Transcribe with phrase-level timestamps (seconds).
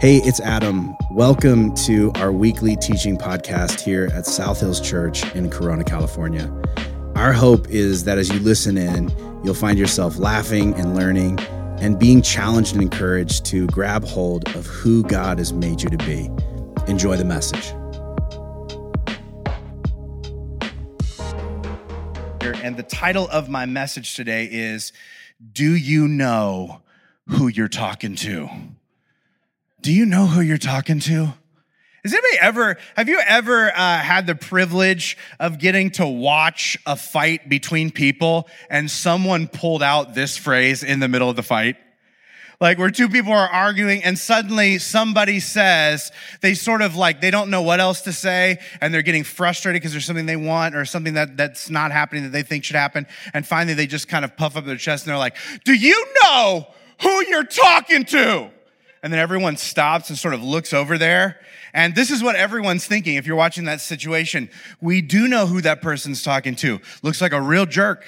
[0.00, 0.96] Hey, it's Adam.
[1.10, 6.50] Welcome to our weekly teaching podcast here at South Hills Church in Corona, California.
[7.16, 9.10] Our hope is that as you listen in,
[9.44, 11.38] you'll find yourself laughing and learning
[11.82, 15.98] and being challenged and encouraged to grab hold of who God has made you to
[15.98, 16.30] be.
[16.90, 17.66] Enjoy the message.
[22.64, 24.94] And the title of my message today is
[25.52, 26.80] Do You Know
[27.28, 28.48] Who You're Talking to?
[29.82, 31.32] Do you know who you're talking to?
[32.04, 36.96] Has anybody ever, have you ever uh, had the privilege of getting to watch a
[36.96, 41.76] fight between people and someone pulled out this phrase in the middle of the fight?
[42.60, 46.12] Like where two people are arguing and suddenly somebody says,
[46.42, 49.80] they sort of like, they don't know what else to say and they're getting frustrated
[49.80, 52.76] because there's something they want or something that, that's not happening that they think should
[52.76, 53.06] happen.
[53.32, 56.06] And finally they just kind of puff up their chest and they're like, do you
[56.22, 56.66] know
[57.00, 58.50] who you're talking to?
[59.02, 61.40] And then everyone stops and sort of looks over there.
[61.72, 64.50] And this is what everyone's thinking if you're watching that situation.
[64.80, 66.80] We do know who that person's talking to.
[67.02, 68.04] Looks like a real jerk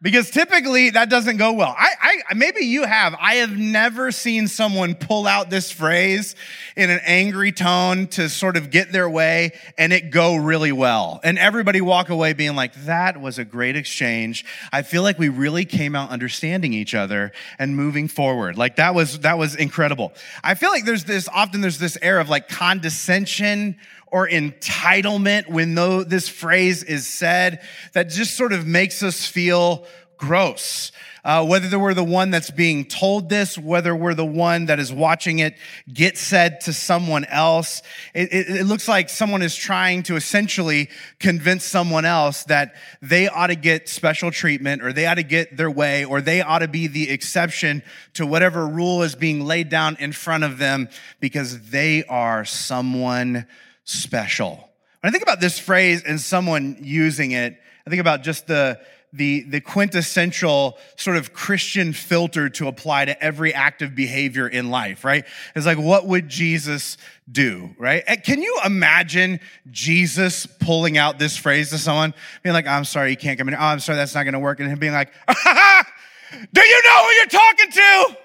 [0.00, 1.74] because typically that doesn't go well.
[1.76, 3.16] I, I, maybe you have.
[3.20, 6.36] I have never seen someone pull out this phrase
[6.76, 11.18] in an angry tone to sort of get their way and it go really well.
[11.24, 14.44] And everybody walk away being like, that was a great exchange.
[14.72, 18.56] I feel like we really came out understanding each other and moving forward.
[18.56, 20.12] Like that was, that was incredible.
[20.44, 23.76] I feel like there's this, often there's this air of like condescension
[24.10, 27.60] or entitlement when though this phrase is said
[27.92, 29.86] that just sort of makes us feel
[30.18, 30.92] gross.
[31.24, 34.92] Uh, whether we're the one that's being told this, whether we're the one that is
[34.92, 35.54] watching it
[35.92, 37.82] get said to someone else,
[38.14, 43.28] it, it, it looks like someone is trying to essentially convince someone else that they
[43.28, 46.60] ought to get special treatment or they ought to get their way or they ought
[46.60, 47.82] to be the exception
[48.14, 50.88] to whatever rule is being laid down in front of them
[51.20, 53.46] because they are someone
[53.88, 54.68] special.
[55.00, 58.80] When I think about this phrase and someone using it, I think about just the,
[59.12, 64.70] the, the quintessential sort of Christian filter to apply to every act of behavior in
[64.70, 65.24] life, right?
[65.56, 66.98] It's like, what would Jesus
[67.30, 68.04] do, right?
[68.24, 69.40] Can you imagine
[69.70, 72.12] Jesus pulling out this phrase to someone,
[72.42, 73.54] being like, I'm sorry, you can't come in.
[73.54, 74.60] Oh, I'm sorry, that's not going to work.
[74.60, 78.16] And him being like, do you know who you're talking to?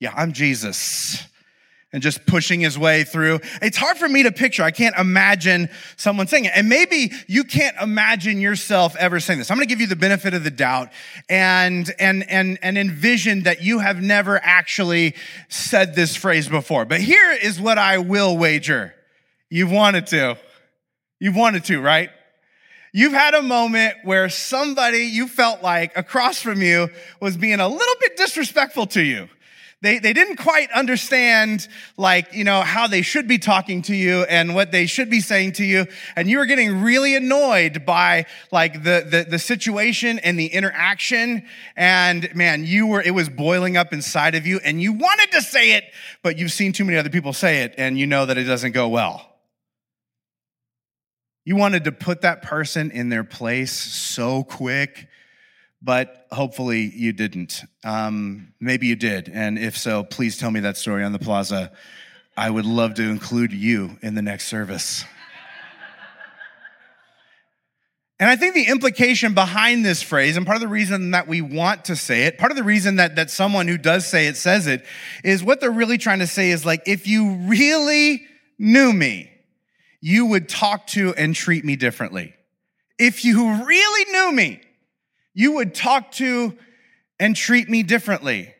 [0.00, 1.28] Yeah, I'm Jesus
[1.92, 3.40] and just pushing his way through.
[3.60, 4.62] It's hard for me to picture.
[4.62, 6.52] I can't imagine someone saying it.
[6.54, 9.50] And maybe you can't imagine yourself ever saying this.
[9.50, 10.88] I'm going to give you the benefit of the doubt
[11.28, 15.14] and, and, and, and envision that you have never actually
[15.48, 16.86] said this phrase before.
[16.86, 18.94] But here is what I will wager.
[19.50, 20.38] You've wanted to.
[21.20, 22.10] You've wanted to, right?
[22.94, 26.88] You've had a moment where somebody you felt like across from you
[27.20, 29.28] was being a little bit disrespectful to you
[29.82, 31.66] they, they didn't quite understand
[31.96, 35.20] like, you know, how they should be talking to you and what they should be
[35.20, 35.86] saying to you.
[36.14, 41.44] And you were getting really annoyed by like the, the, the situation and the interaction.
[41.76, 45.42] And man, you were, it was boiling up inside of you and you wanted to
[45.42, 45.84] say it,
[46.22, 48.72] but you've seen too many other people say it and you know that it doesn't
[48.72, 49.28] go well.
[51.44, 55.08] You wanted to put that person in their place so quick
[55.82, 57.62] but hopefully you didn't.
[57.84, 59.28] Um, maybe you did.
[59.28, 61.72] And if so, please tell me that story on the plaza.
[62.36, 65.04] I would love to include you in the next service.
[68.20, 71.40] And I think the implication behind this phrase, and part of the reason that we
[71.40, 74.36] want to say it, part of the reason that, that someone who does say it
[74.36, 74.84] says it,
[75.24, 78.24] is what they're really trying to say is like, if you really
[78.60, 79.28] knew me,
[80.00, 82.32] you would talk to and treat me differently.
[82.96, 84.60] If you really knew me,
[85.34, 86.56] you would talk to
[87.18, 88.54] and treat me differently.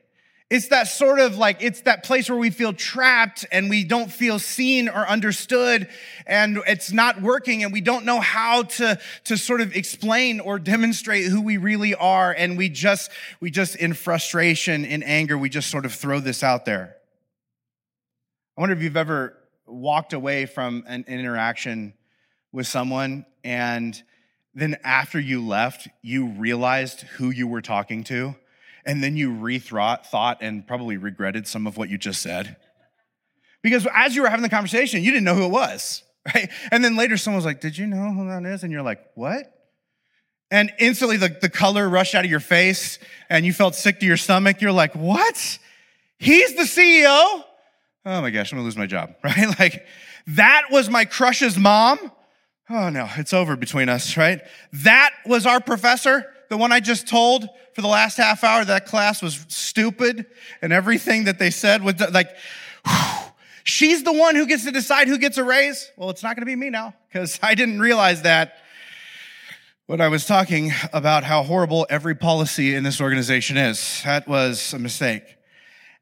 [0.52, 4.12] It's that sort of like, it's that place where we feel trapped and we don't
[4.12, 5.88] feel seen or understood
[6.26, 10.58] and it's not working and we don't know how to, to sort of explain or
[10.58, 12.32] demonstrate who we really are.
[12.32, 13.10] And we just,
[13.40, 16.96] we just in frustration, in anger, we just sort of throw this out there.
[18.58, 19.34] I wonder if you've ever
[19.66, 21.94] walked away from an interaction
[22.52, 24.00] with someone and
[24.54, 28.34] then after you left, you realized who you were talking to,
[28.84, 32.56] and then you rethought thought and probably regretted some of what you just said.
[33.62, 36.02] Because as you were having the conversation, you didn't know who it was,
[36.34, 36.50] right?
[36.70, 38.62] And then later someone was like, Did you know who that is?
[38.62, 39.46] And you're like, What?
[40.50, 42.98] And instantly the, the color rushed out of your face
[43.30, 44.60] and you felt sick to your stomach.
[44.60, 45.58] You're like, What?
[46.18, 47.44] He's the CEO?
[48.04, 49.58] Oh my gosh, I'm gonna lose my job, right?
[49.58, 49.86] Like,
[50.28, 51.98] that was my crush's mom
[52.72, 54.40] oh no, it's over between us, right?
[54.72, 56.26] That was our professor.
[56.48, 60.26] the one I just told for the last half hour, that class was stupid
[60.60, 62.28] and everything that they said was like,
[62.86, 63.32] whew,
[63.64, 65.90] she's the one who gets to decide who gets a raise?
[65.96, 68.56] Well, it's not going to be me now because I didn't realize that
[69.86, 74.02] when I was talking about how horrible every policy in this organization is.
[74.04, 75.24] That was a mistake.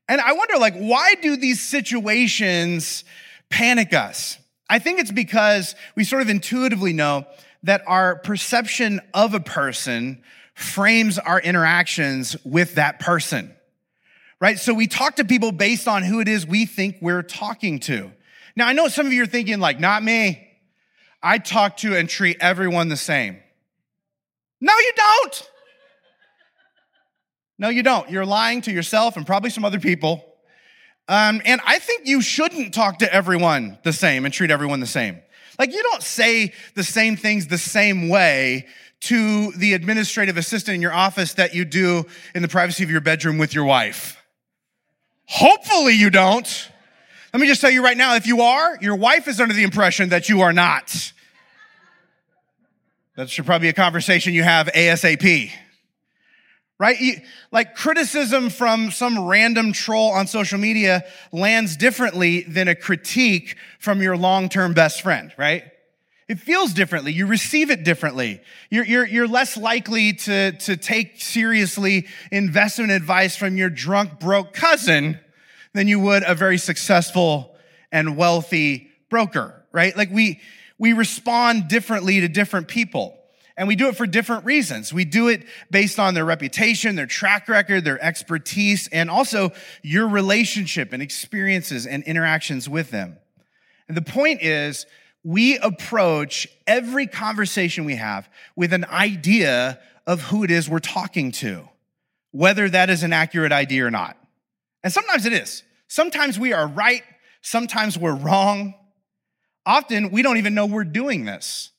[0.09, 3.05] And I wonder, like, why do these situations
[3.49, 4.40] panic us?
[4.71, 7.27] I think it's because we sort of intuitively know
[7.65, 10.23] that our perception of a person
[10.55, 13.53] frames our interactions with that person,
[14.41, 14.61] right?
[14.61, 18.13] So we talk to people based on who it is we think we're talking to.
[18.55, 20.47] Now, I know some of you are thinking, like, not me.
[21.21, 23.39] I talk to and treat everyone the same.
[24.61, 25.51] No, you don't.
[27.59, 28.09] No, you don't.
[28.09, 30.30] You're lying to yourself and probably some other people.
[31.11, 34.87] Um, and I think you shouldn't talk to everyone the same and treat everyone the
[34.87, 35.21] same.
[35.59, 38.69] Like, you don't say the same things the same way
[39.01, 43.01] to the administrative assistant in your office that you do in the privacy of your
[43.01, 44.23] bedroom with your wife.
[45.25, 46.71] Hopefully, you don't.
[47.35, 49.65] Let me just tell you right now if you are, your wife is under the
[49.65, 51.13] impression that you are not.
[53.17, 55.51] That should probably be a conversation you have ASAP
[56.81, 57.23] right?
[57.53, 64.01] Like criticism from some random troll on social media lands differently than a critique from
[64.01, 65.65] your long-term best friend, right?
[66.27, 67.13] It feels differently.
[67.13, 68.41] You receive it differently.
[68.71, 74.55] You're, you're, you're less likely to, to take seriously investment advice from your drunk, broke
[74.55, 75.21] cousin
[75.75, 77.55] than you would a very successful
[77.93, 79.95] and wealthy broker, right?
[79.95, 80.41] Like we,
[80.79, 83.20] we respond differently to different people.
[83.57, 84.93] And we do it for different reasons.
[84.93, 89.51] We do it based on their reputation, their track record, their expertise, and also
[89.83, 93.19] your relationship and experiences and interactions with them.
[93.89, 94.87] And the point is,
[95.25, 101.31] we approach every conversation we have with an idea of who it is we're talking
[101.33, 101.69] to,
[102.31, 104.17] whether that is an accurate idea or not.
[104.83, 105.63] And sometimes it is.
[105.89, 107.03] Sometimes we are right,
[107.43, 108.75] sometimes we're wrong.
[109.67, 111.71] Often we don't even know we're doing this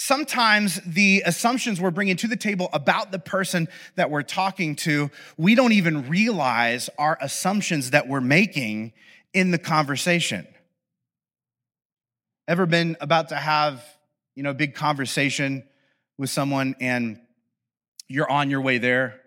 [0.00, 5.10] sometimes the assumptions we're bringing to the table about the person that we're talking to,
[5.36, 8.94] we don't even realize our assumptions that we're making
[9.34, 10.46] in the conversation.
[12.48, 13.84] Ever been about to have,
[14.34, 15.64] you know, a big conversation
[16.16, 17.20] with someone and
[18.08, 19.20] you're on your way there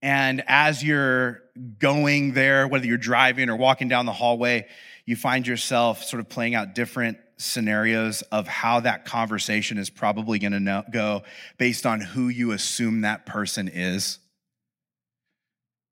[0.00, 1.42] and as you're
[1.78, 4.68] going there, whether you're driving or walking down the hallway,
[5.04, 10.38] you find yourself sort of playing out different scenarios of how that conversation is probably
[10.38, 11.22] going to go
[11.56, 14.18] based on who you assume that person is.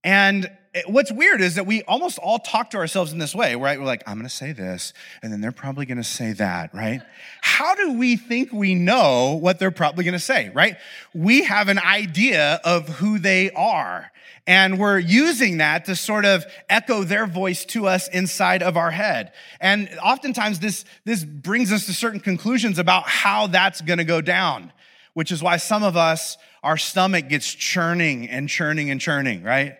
[0.04, 3.54] And Eh, what's weird is that we almost all talk to ourselves in this way,
[3.56, 3.78] right?
[3.78, 4.92] We're like, I'm going to say this,
[5.22, 7.00] and then they're probably going to say that, right?
[7.40, 10.76] How do we think we know what they're probably going to say, right?
[11.14, 14.12] We have an idea of who they are.
[14.48, 18.92] And we're using that to sort of echo their voice to us inside of our
[18.92, 19.32] head.
[19.60, 24.20] And oftentimes this, this brings us to certain conclusions about how that's going to go
[24.20, 24.72] down,
[25.14, 29.78] which is why some of us, our stomach gets churning and churning and churning, right?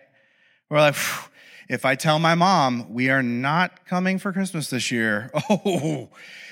[0.69, 0.95] We're like,
[1.69, 6.09] if I tell my mom we are not coming for Christmas this year, oh,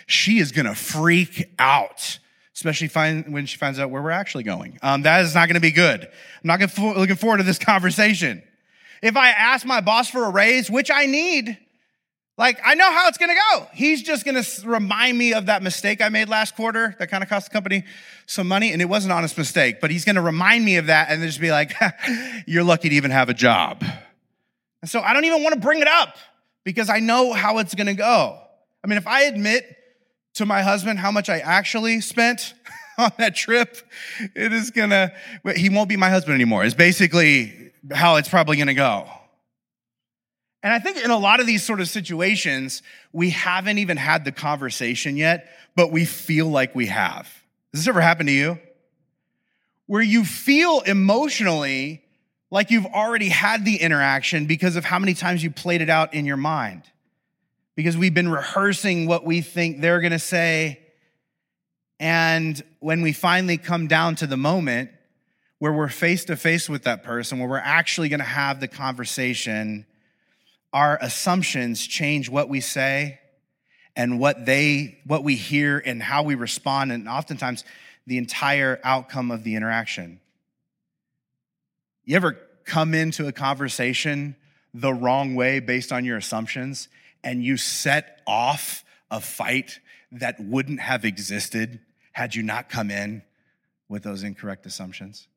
[0.08, 2.20] she is going to freak out
[2.56, 4.80] especially find, when she finds out where we're actually going.
[4.82, 6.04] Um, that is not going to be good.
[6.04, 6.10] I'm
[6.44, 8.42] not gonna, looking forward to this conversation.
[9.02, 11.58] If I ask my boss for a raise, which I need,
[12.38, 13.68] like I know how it's going to go.
[13.74, 17.24] He's just going to remind me of that mistake I made last quarter that kind
[17.24, 17.84] of cost the company
[18.26, 19.80] some money, and it was an honest mistake.
[19.80, 21.74] But he's going to remind me of that and just be like,
[22.46, 23.84] "You're lucky to even have a job."
[24.86, 26.16] And so I don't even want to bring it up
[26.64, 28.40] because I know how it's going to go.
[28.84, 29.66] I mean, if I admit
[30.36, 32.54] to my husband how much I actually spent
[33.00, 33.80] on that trip,
[34.36, 35.12] it is gonna,
[35.56, 39.10] he won't be my husband anymore, is basically how it's probably gonna go.
[40.62, 44.24] And I think in a lot of these sort of situations, we haven't even had
[44.24, 47.26] the conversation yet, but we feel like we have.
[47.74, 48.60] Has this ever happened to you?
[49.88, 52.05] Where you feel emotionally
[52.56, 56.14] like you've already had the interaction because of how many times you played it out
[56.14, 56.84] in your mind
[57.76, 60.80] because we've been rehearsing what we think they're going to say.
[62.00, 64.90] And when we finally come down to the moment
[65.60, 68.70] where we're face to face with that person, where we're actually going to have the
[68.70, 69.86] conversation,
[70.72, 73.20] our assumptions change what we say
[73.98, 77.66] and what they what we hear and how we respond and oftentimes
[78.08, 80.22] the entire outcome of the interaction.
[82.06, 84.36] You ever come into a conversation
[84.74, 86.90] the wrong way based on your assumptions
[87.24, 89.80] and you set off a fight
[90.12, 91.80] that wouldn't have existed
[92.12, 93.22] had you not come in
[93.90, 95.28] with those incorrect assumptions.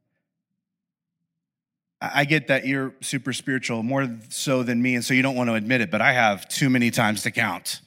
[2.00, 5.50] I get that you're super spiritual, more so than me, and so you don't want
[5.50, 7.80] to admit it, but I have too many times to count.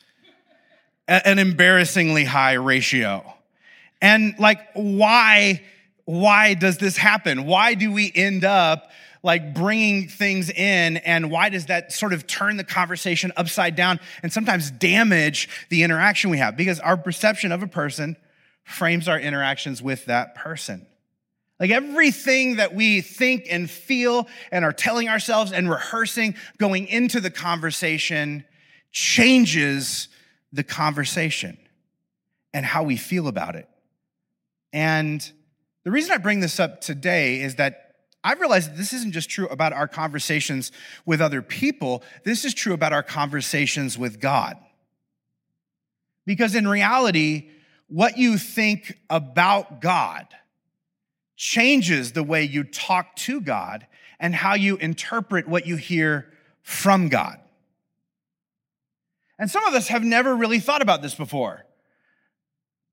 [1.08, 3.24] An embarrassingly high ratio.
[4.02, 5.62] And like, why,
[6.06, 7.46] why does this happen?
[7.46, 8.92] Why do we end up
[9.24, 14.00] like bringing things in and why does that sort of turn the conversation upside down
[14.24, 18.16] and sometimes damage the interaction we have because our perception of a person
[18.64, 20.86] frames our interactions with that person
[21.62, 27.22] like everything that we think and feel and are telling ourselves and rehearsing going into
[27.22, 28.44] the conversation
[28.92, 30.08] changes
[30.52, 31.60] the conversation
[32.52, 33.70] and how we feel about it.
[34.74, 35.32] And
[35.84, 37.91] the reason I bring this up today is that
[38.24, 40.72] I've realized that this isn't just true about our conversations
[41.06, 44.58] with other people, this is true about our conversations with God.
[46.26, 47.50] Because in reality,
[47.88, 50.28] what you think about God
[51.36, 53.88] changes the way you talk to God
[54.20, 57.40] and how you interpret what you hear from God.
[59.40, 61.66] And some of us have never really thought about this before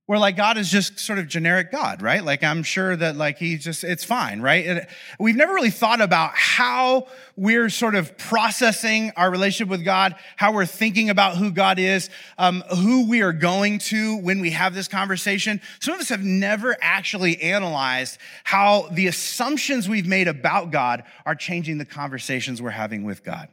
[0.08, 2.24] where like God is just sort of generic God, right?
[2.24, 4.64] Like I'm sure that like he just, it's fine, right?
[4.64, 4.86] And
[5.20, 10.54] we've never really thought about how we're sort of processing our relationship with God, how
[10.54, 14.74] we're thinking about who God is, um, who we are going to when we have
[14.74, 15.60] this conversation.
[15.78, 21.34] Some of us have never actually analyzed how the assumptions we've made about God are
[21.34, 23.48] changing the conversations we're having with God.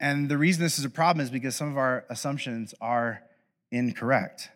[0.00, 3.20] And the reason this is a problem is because some of our assumptions are
[3.70, 4.48] incorrect.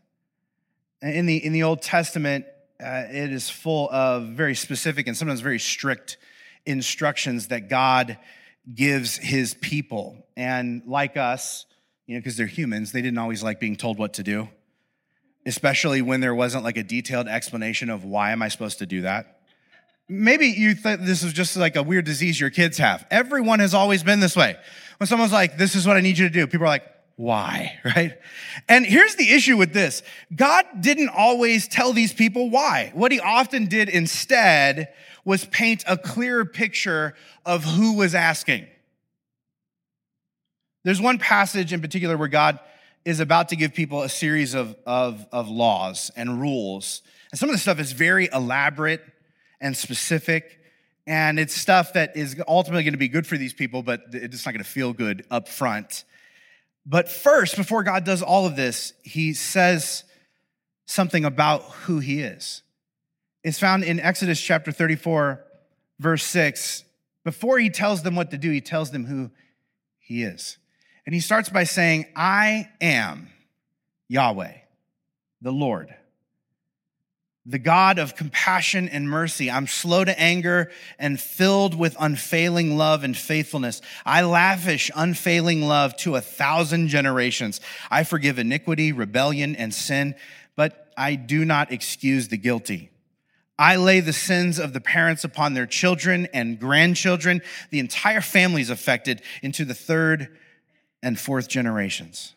[1.04, 2.46] In the, in the Old Testament,
[2.82, 6.16] uh, it is full of very specific and sometimes very strict
[6.64, 8.16] instructions that God
[8.74, 10.26] gives his people.
[10.34, 11.66] And like us,
[12.06, 14.48] you know, because they're humans, they didn't always like being told what to do,
[15.44, 19.02] especially when there wasn't like a detailed explanation of why am I supposed to do
[19.02, 19.42] that.
[20.08, 23.06] Maybe you thought this was just like a weird disease your kids have.
[23.10, 24.56] Everyone has always been this way.
[24.98, 27.78] When someone's like, this is what I need you to do, people are like, why,
[27.84, 28.18] right?
[28.68, 30.02] And here's the issue with this
[30.34, 32.90] God didn't always tell these people why.
[32.94, 34.92] What he often did instead
[35.24, 37.14] was paint a clearer picture
[37.46, 38.66] of who was asking.
[40.84, 42.58] There's one passage in particular where God
[43.04, 47.02] is about to give people a series of, of, of laws and rules.
[47.30, 49.02] And some of the stuff is very elaborate
[49.60, 50.60] and specific.
[51.06, 54.44] And it's stuff that is ultimately going to be good for these people, but it's
[54.44, 56.04] not going to feel good up front.
[56.86, 60.04] But first, before God does all of this, he says
[60.86, 62.62] something about who he is.
[63.42, 65.44] It's found in Exodus chapter 34,
[65.98, 66.84] verse 6.
[67.24, 69.30] Before he tells them what to do, he tells them who
[69.98, 70.58] he is.
[71.06, 73.28] And he starts by saying, I am
[74.08, 74.52] Yahweh,
[75.40, 75.94] the Lord
[77.46, 79.50] the God of compassion and mercy.
[79.50, 83.82] I'm slow to anger and filled with unfailing love and faithfulness.
[84.06, 87.60] I lavish unfailing love to a thousand generations.
[87.90, 90.14] I forgive iniquity, rebellion, and sin,
[90.56, 92.90] but I do not excuse the guilty.
[93.58, 97.42] I lay the sins of the parents upon their children and grandchildren.
[97.70, 100.36] The entire family is affected into the third
[101.02, 102.33] and fourth generations.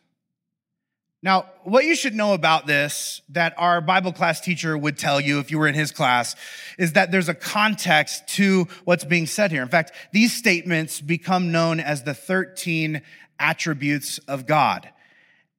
[1.24, 5.40] Now, what you should know about this that our Bible class teacher would tell you
[5.40, 6.36] if you were in his class
[6.78, 9.64] is that there's a context to what's being said here.
[9.64, 13.02] In fact, these statements become known as the 13
[13.40, 14.90] attributes of God.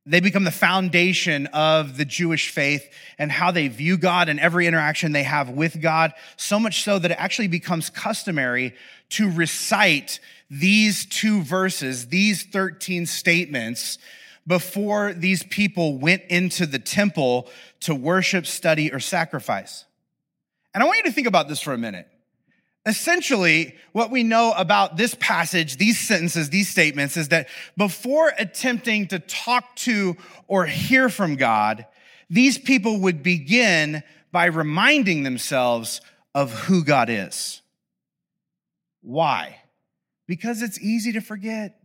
[0.06, 2.88] They become the foundation of the Jewish faith
[3.18, 6.98] and how they view God and every interaction they have with God, so much so
[7.00, 8.74] that it actually becomes customary
[9.10, 13.98] to recite these two verses, these 13 statements
[14.48, 17.48] before these people went into the temple
[17.80, 19.84] to worship, study, or sacrifice.
[20.74, 22.08] And I want you to think about this for a minute.
[22.86, 29.08] Essentially, what we know about this passage, these sentences, these statements, is that before attempting
[29.08, 31.84] to talk to or hear from God,
[32.30, 34.02] these people would begin
[34.32, 36.00] by reminding themselves
[36.34, 37.60] of who God is.
[39.02, 39.58] Why?
[40.26, 41.77] Because it's easy to forget.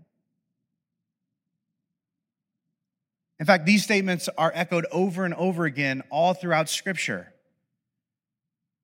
[3.40, 7.34] In fact, these statements are echoed over and over again all throughout Scripture.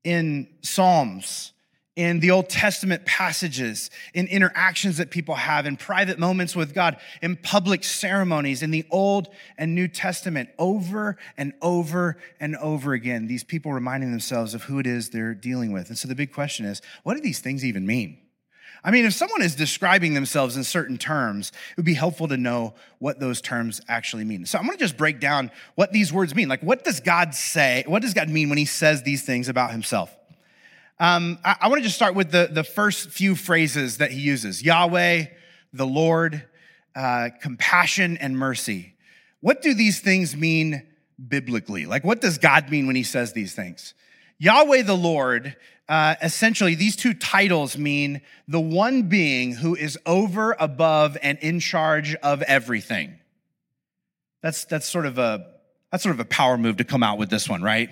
[0.03, 1.53] In Psalms,
[1.95, 6.95] in the Old Testament passages, in interactions that people have, in private moments with God,
[7.21, 9.27] in public ceremonies, in the Old
[9.57, 14.79] and New Testament, over and over and over again, these people reminding themselves of who
[14.79, 15.89] it is they're dealing with.
[15.89, 18.17] And so the big question is what do these things even mean?
[18.83, 22.37] I mean, if someone is describing themselves in certain terms, it would be helpful to
[22.37, 24.45] know what those terms actually mean.
[24.45, 26.47] So I'm going to just break down what these words mean.
[26.47, 27.83] Like, what does God say?
[27.87, 30.15] What does God mean when he says these things about himself?
[30.99, 34.19] Um, I, I want to just start with the, the first few phrases that he
[34.19, 35.25] uses Yahweh,
[35.73, 36.45] the Lord,
[36.95, 38.95] uh, compassion, and mercy.
[39.41, 40.85] What do these things mean
[41.27, 41.85] biblically?
[41.85, 43.93] Like, what does God mean when he says these things?
[44.37, 45.55] Yahweh the Lord,
[45.89, 51.59] uh, essentially, these two titles mean the one being who is over, above, and in
[51.59, 53.17] charge of everything.
[54.43, 55.47] That's, that's sort of a,
[55.91, 57.89] that's sort of a power move to come out with this one, right?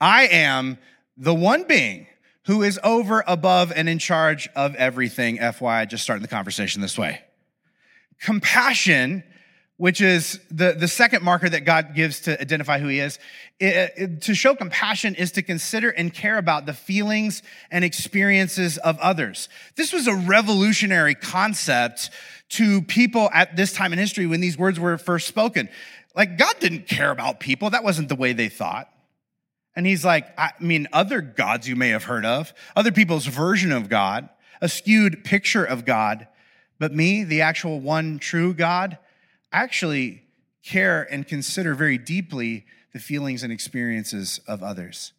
[0.00, 0.78] I am
[1.16, 2.06] the one being
[2.46, 5.38] who is over, above, and in charge of everything.
[5.38, 7.22] FY, just starting the conversation this way.
[8.20, 9.24] Compassion,
[9.80, 13.18] which is the, the second marker that God gives to identify who he is.
[13.58, 18.76] It, it, to show compassion is to consider and care about the feelings and experiences
[18.76, 19.48] of others.
[19.76, 22.10] This was a revolutionary concept
[22.50, 25.70] to people at this time in history when these words were first spoken.
[26.14, 27.70] Like, God didn't care about people.
[27.70, 28.92] That wasn't the way they thought.
[29.74, 33.72] And he's like, I mean, other gods you may have heard of, other people's version
[33.72, 34.28] of God,
[34.60, 36.28] a skewed picture of God.
[36.78, 38.98] But me, the actual one true God,
[39.52, 40.22] actually
[40.64, 45.12] care and consider very deeply the feelings and experiences of others.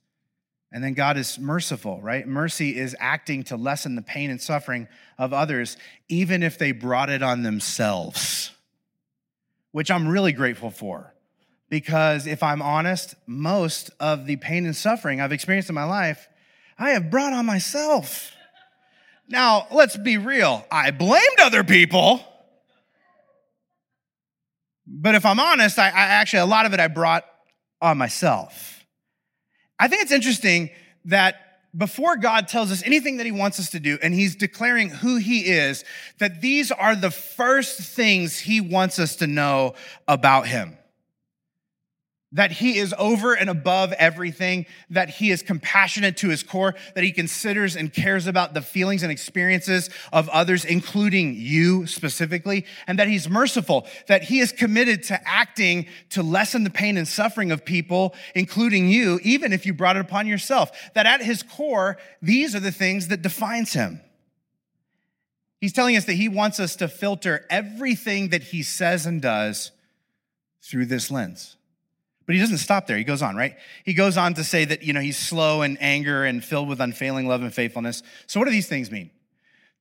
[0.72, 2.26] And then God is merciful, right?
[2.26, 5.76] Mercy is acting to lessen the pain and suffering of others,
[6.08, 8.52] even if they brought it on themselves,
[9.72, 11.14] which I'm really grateful for.
[11.70, 16.30] Because if I'm honest, most of the pain and suffering I've experienced in my life,
[16.78, 18.32] I have brought on myself.
[19.28, 20.66] Now, let's be real.
[20.72, 22.26] I blamed other people.
[24.86, 27.24] But if I'm honest, I, I actually, a lot of it I brought
[27.82, 28.86] on myself.
[29.80, 30.70] I think it's interesting
[31.06, 31.36] that
[31.76, 35.18] before God tells us anything that he wants us to do, and he's declaring who
[35.18, 35.86] he is,
[36.20, 39.74] that these are the first things he wants us to know
[40.08, 40.78] about him
[42.34, 47.04] that he is over and above everything, that he is compassionate to his core, that
[47.04, 53.00] he considers and cares about the feelings and experiences of others, including you specifically, and
[53.00, 57.52] that he's merciful, that he is committed to acting to lessen the pain and suffering
[57.52, 60.72] of people, including you, even if you brought it upon yourself.
[60.94, 64.00] That at his core, these are the things that defines him.
[65.60, 69.72] He's telling us that he wants us to filter everything that he says and does
[70.64, 71.56] through this lens.
[72.26, 72.98] But he doesn't stop there.
[72.98, 73.56] He goes on, right?
[73.84, 76.80] He goes on to say that, you know, he's slow in anger and filled with
[76.80, 78.04] unfailing love and faithfulness.
[78.28, 79.10] So what do these things mean?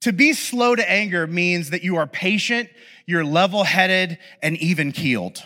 [0.02, 2.70] To be slow to anger means that you are patient,
[3.06, 5.44] you're level headed, and even keeled.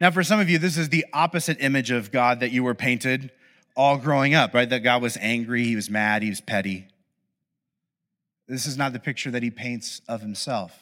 [0.00, 2.74] Now, for some of you, this is the opposite image of God that you were
[2.74, 3.30] painted
[3.76, 4.68] all growing up, right?
[4.68, 6.88] That God was angry, he was mad, he was petty.
[8.48, 10.76] This is not the picture that he paints of himself.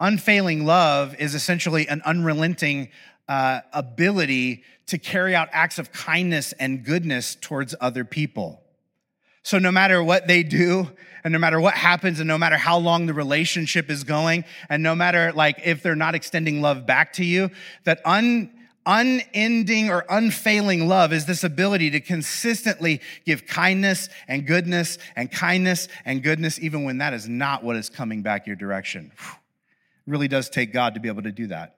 [0.00, 2.88] Unfailing love is essentially an unrelenting
[3.28, 8.62] uh, ability to carry out acts of kindness and goodness towards other people.
[9.42, 10.90] So, no matter what they do,
[11.24, 14.82] and no matter what happens, and no matter how long the relationship is going, and
[14.82, 17.50] no matter like if they're not extending love back to you,
[17.84, 18.50] that un,
[18.84, 25.88] unending or unfailing love is this ability to consistently give kindness and goodness and kindness
[26.04, 29.12] and goodness, even when that is not what is coming back your direction.
[29.18, 29.34] Whew.
[30.06, 31.77] Really does take God to be able to do that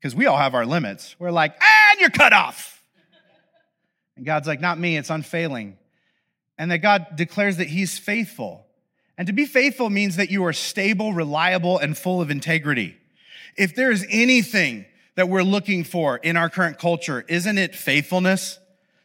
[0.00, 1.16] because we all have our limits.
[1.18, 2.82] We're like, and you're cut off.
[4.16, 5.76] And God's like, not me, it's unfailing.
[6.56, 8.66] And that God declares that He's faithful.
[9.16, 12.96] And to be faithful means that you are stable, reliable, and full of integrity.
[13.56, 18.58] If there's anything that we're looking for in our current culture, isn't it faithfulness,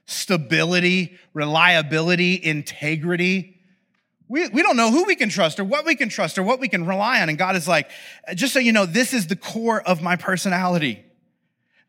[0.06, 3.58] stability, reliability, integrity?
[4.34, 6.60] We, we don't know who we can trust or what we can trust or what
[6.60, 7.30] we can rely on.
[7.30, 7.91] And God is like,
[8.34, 11.06] just so you know, this is the core of my personality.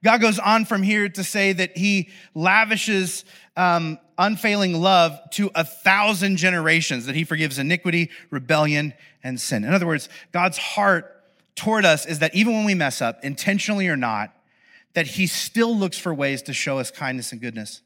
[0.04, 3.24] God goes on from here to say that he lavishes
[3.56, 9.64] um, unfailing love to a thousand generations, that he forgives iniquity, rebellion, and sin.
[9.64, 11.24] In other words, God's heart
[11.56, 14.36] toward us is that even when we mess up, intentionally or not,
[14.92, 17.80] that he still looks for ways to show us kindness and goodness.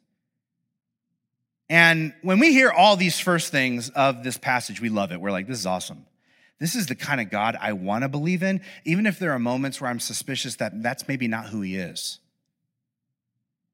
[1.70, 5.20] And when we hear all these first things of this passage, we love it.
[5.20, 6.06] We're like, this is awesome.
[6.58, 9.38] This is the kind of God I want to believe in, even if there are
[9.38, 12.18] moments where I'm suspicious that that's maybe not who he is.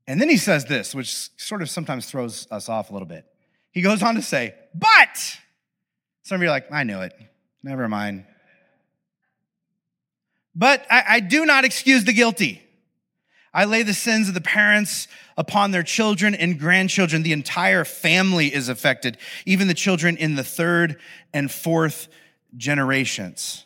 [0.07, 3.25] And then he says this, which sort of sometimes throws us off a little bit.
[3.71, 5.39] He goes on to say, but
[6.23, 7.15] some of you are like, I knew it.
[7.63, 8.27] Never mind.
[10.55, 12.63] But I, I do not excuse the guilty.
[13.55, 15.07] I lay the sins of the parents
[15.39, 17.23] upon their children and grandchildren.
[17.23, 20.99] The entire family is affected, even the children in the third
[21.33, 22.09] and fourth
[22.57, 23.65] generations.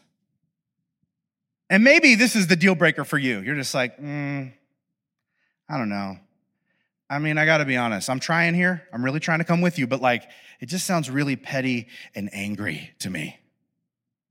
[1.70, 3.40] And maybe this is the deal breaker for you.
[3.40, 4.52] You're just like, mm,
[5.68, 6.18] I don't know.
[7.10, 8.10] I mean, I gotta be honest.
[8.10, 8.86] I'm trying here.
[8.92, 10.28] I'm really trying to come with you, but like,
[10.60, 13.38] it just sounds really petty and angry to me.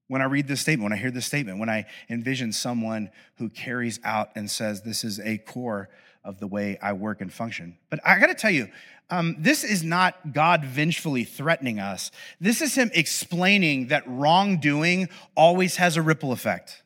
[0.08, 3.50] When I read this statement, when I hear this statement, when I envision someone who
[3.50, 5.89] carries out and says, This is a core
[6.24, 7.78] of the way I work and function.
[7.89, 8.70] But I gotta tell you,
[9.10, 12.12] um, this is not God vengefully threatening us.
[12.41, 16.84] This is Him explaining that wrongdoing always has a ripple effect.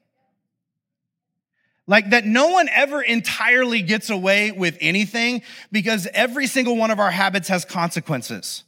[1.88, 7.00] Like that no one ever entirely gets away with anything because every single one of
[7.00, 8.64] our habits has consequences.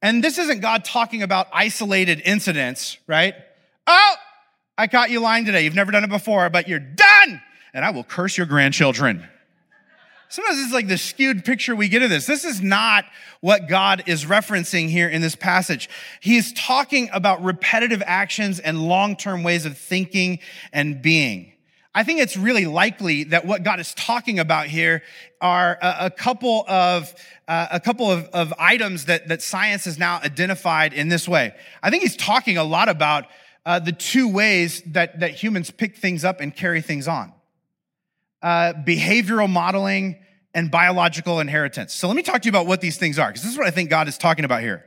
[0.00, 3.34] And this isn't God talking about isolated incidents, right?
[3.86, 4.14] Oh,
[4.76, 5.64] I caught you lying today.
[5.64, 7.40] You've never done it before, but you're done.
[7.72, 9.28] And I will curse your grandchildren.
[10.28, 12.26] Sometimes it's like the skewed picture we get of this.
[12.26, 13.04] This is not
[13.40, 15.88] what God is referencing here in this passage.
[16.20, 20.40] He is talking about repetitive actions and long term ways of thinking
[20.72, 21.52] and being.
[21.94, 25.02] I think it's really likely that what God is talking about here
[25.40, 27.14] are a, a couple of
[27.46, 31.54] uh, a couple of, of items that, that science has now identified in this way.
[31.82, 33.26] I think he's talking a lot about
[33.66, 37.32] uh, the two ways that, that humans pick things up and carry things on
[38.42, 40.16] uh, behavioral modeling
[40.52, 41.94] and biological inheritance.
[41.94, 43.66] So let me talk to you about what these things are, because this is what
[43.66, 44.84] I think God is talking about here.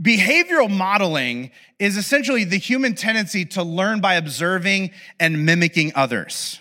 [0.00, 6.60] Behavioral modeling is essentially the human tendency to learn by observing and mimicking others.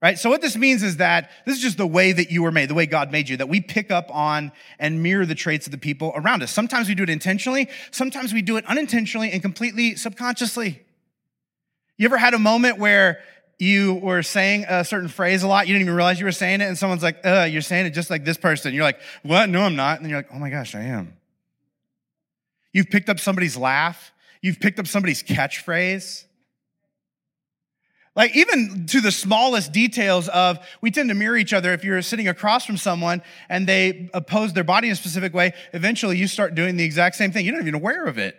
[0.00, 0.16] Right?
[0.16, 2.70] So what this means is that this is just the way that you were made,
[2.70, 5.72] the way God made you, that we pick up on and mirror the traits of
[5.72, 6.52] the people around us.
[6.52, 10.82] Sometimes we do it intentionally, sometimes we do it unintentionally and completely subconsciously.
[11.96, 13.18] You ever had a moment where
[13.58, 16.60] you were saying a certain phrase a lot, you didn't even realize you were saying
[16.60, 18.72] it, and someone's like, uh, you're saying it just like this person.
[18.72, 19.48] You're like, what?
[19.48, 19.96] No, I'm not.
[19.96, 21.14] And then you're like, oh my gosh, I am.
[22.72, 24.12] You've picked up somebody's laugh.
[24.42, 26.24] You've picked up somebody's catchphrase.
[28.18, 31.72] Like, even to the smallest details of, we tend to mirror each other.
[31.72, 35.54] If you're sitting across from someone and they oppose their body in a specific way,
[35.72, 37.46] eventually you start doing the exact same thing.
[37.46, 38.36] You're not even aware of it.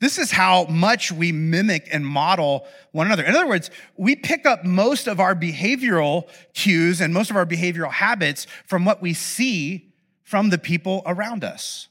[0.00, 3.22] This is how much we mimic and model one another.
[3.22, 7.46] In other words, we pick up most of our behavioral cues and most of our
[7.46, 9.92] behavioral habits from what we see
[10.24, 11.86] from the people around us.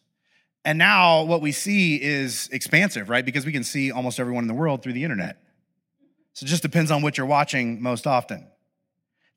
[0.65, 3.23] And now what we see is expansive, right?
[3.23, 5.37] Because we can see almost everyone in the world through the internet.
[6.33, 8.47] So it just depends on what you're watching most often.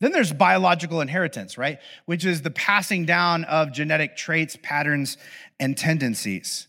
[0.00, 1.78] Then there's biological inheritance, right?
[2.04, 5.16] Which is the passing down of genetic traits, patterns,
[5.58, 6.68] and tendencies.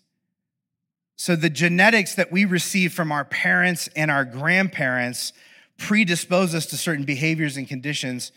[1.18, 5.34] So the genetics that we receive from our parents and our grandparents
[5.78, 8.32] predispose us to certain behaviors and conditions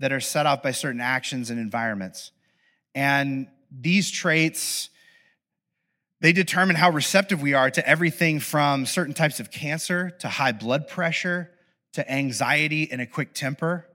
[0.00, 2.32] that are set off by certain actions and environments.
[2.94, 4.90] And these traits,
[6.24, 10.52] they determine how receptive we are to everything from certain types of cancer to high
[10.52, 11.50] blood pressure
[11.92, 13.86] to anxiety and a quick temper.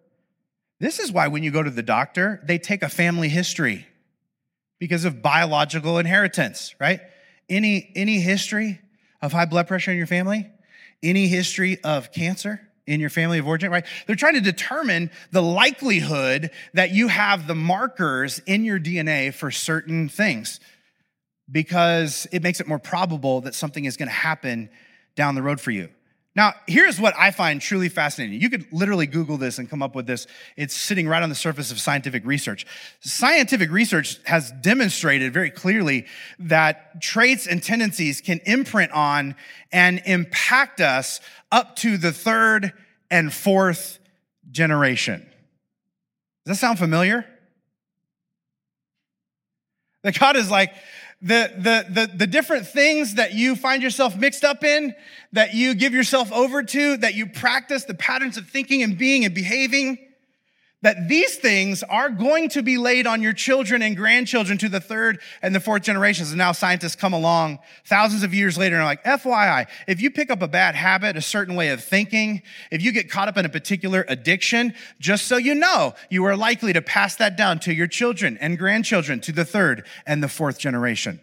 [0.80, 3.88] This is why when you go to the doctor, they take a family history
[4.78, 7.00] because of biological inheritance, right?
[7.50, 8.80] Any, any history
[9.24, 10.48] of high blood pressure in your family?
[11.02, 13.88] Any history of cancer in your family of origin, right?
[14.06, 19.50] They're trying to determine the likelihood that you have the markers in your DNA for
[19.50, 20.60] certain things
[21.52, 24.70] because it makes it more probable that something is going to happen
[25.16, 25.90] down the road for you.
[26.36, 28.40] Now, here's what I find truly fascinating.
[28.40, 30.28] You could literally Google this and come up with this.
[30.56, 32.66] It's sitting right on the surface of scientific research.
[33.02, 36.06] Scientific research has demonstrated very clearly
[36.38, 39.36] that traits and tendencies can imprint on
[39.72, 41.20] and impact us
[41.52, 42.74] up to the third
[43.10, 44.00] and fourth
[44.52, 45.28] generation.
[46.46, 47.26] Does that sound familiar?
[50.04, 50.74] That God is like,
[51.22, 54.96] the, the, the, the different things that you find yourself mixed up in,
[55.34, 59.26] that you give yourself over to, that you practice, the patterns of thinking and being
[59.26, 59.98] and behaving,
[60.82, 64.80] that these things are going to be laid on your children and grandchildren to the
[64.80, 66.30] third and the fourth generations.
[66.30, 70.10] And now scientists come along thousands of years later and are like, FYI, if you
[70.10, 73.38] pick up a bad habit, a certain way of thinking, if you get caught up
[73.38, 77.60] in a particular addiction, just so you know, you are likely to pass that down
[77.60, 81.20] to your children and grandchildren to the third and the fourth generation.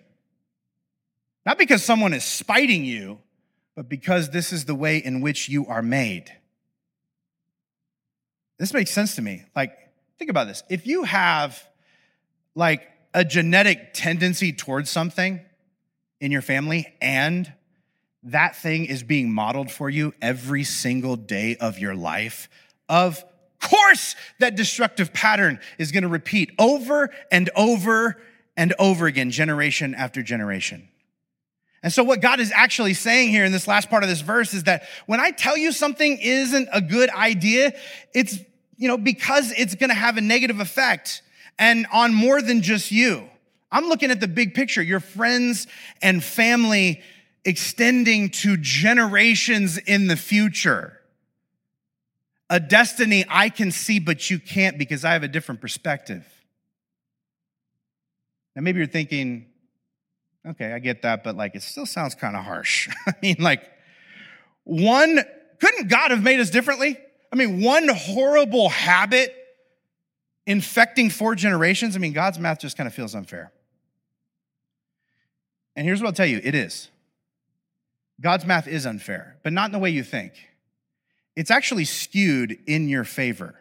[1.46, 3.20] Not because someone is spiting you,
[3.74, 6.30] but because this is the way in which you are made.
[8.58, 9.44] This makes sense to me.
[9.54, 9.76] Like,
[10.18, 10.62] think about this.
[10.70, 11.62] If you have
[12.54, 15.40] like a genetic tendency towards something
[16.20, 17.52] in your family and
[18.22, 22.48] that thing is being modeled for you every single day of your life,
[22.88, 23.22] of
[23.60, 28.20] course, that destructive pattern is going to repeat over and over
[28.56, 30.88] and over again, generation after generation.
[31.82, 34.54] And so, what God is actually saying here in this last part of this verse
[34.54, 37.72] is that when I tell you something isn't a good idea,
[38.12, 38.38] it's,
[38.76, 41.22] you know, because it's going to have a negative effect.
[41.58, 43.26] and on more than just you.
[43.72, 45.66] I'm looking at the big picture, your friends
[46.02, 47.02] and family
[47.46, 51.00] extending to generations in the future.
[52.50, 56.26] A destiny I can see, but you can't because I have a different perspective.
[58.54, 59.46] Now, maybe you're thinking,
[60.50, 62.88] okay, I get that, but like it still sounds kind of harsh.
[63.06, 63.62] I mean, like,
[64.64, 65.20] one,
[65.60, 66.98] couldn't God have made us differently?
[67.32, 69.34] I mean, one horrible habit
[70.46, 71.96] infecting four generations.
[71.96, 73.52] I mean, God's math just kind of feels unfair.
[75.74, 76.88] And here's what I'll tell you it is.
[78.20, 80.32] God's math is unfair, but not in the way you think.
[81.34, 83.54] It's actually skewed in your favor.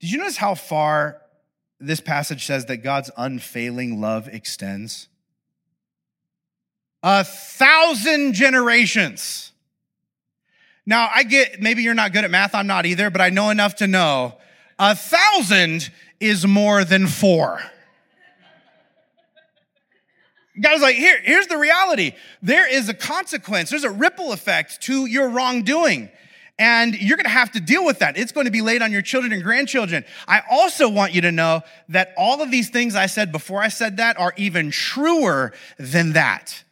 [0.00, 1.22] Did you notice how far
[1.78, 5.08] this passage says that God's unfailing love extends?
[7.02, 9.52] A thousand generations.
[10.86, 13.50] Now, I get maybe you're not good at math, I'm not either, but I know
[13.50, 14.34] enough to know
[14.78, 17.60] a thousand is more than four.
[20.60, 22.12] God's like, here, here's the reality.
[22.40, 23.68] There is a consequence.
[23.68, 26.08] There's a ripple effect to your wrongdoing.
[26.58, 28.16] And you're going to have to deal with that.
[28.16, 30.04] It's going to be laid on your children and grandchildren.
[30.26, 33.68] I also want you to know that all of these things I said before I
[33.68, 36.62] said that are even truer than that.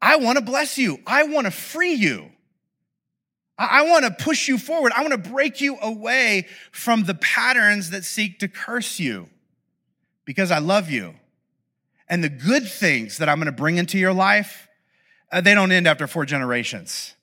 [0.00, 0.98] I want to bless you.
[1.06, 2.30] I want to free you.
[3.56, 4.92] I want to push you forward.
[4.96, 9.28] I want to break you away from the patterns that seek to curse you
[10.24, 11.14] because I love you.
[12.08, 14.68] And the good things that I'm going to bring into your life,
[15.30, 17.14] uh, they don't end after four generations.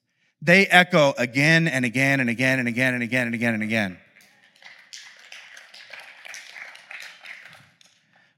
[0.42, 3.98] They echo again and again and again and again and again and again and again.